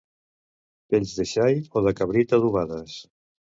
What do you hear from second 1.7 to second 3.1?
o de cabrit adobades.